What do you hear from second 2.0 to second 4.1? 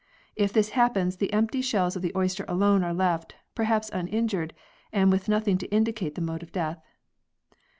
the oyster alone are left, perhaps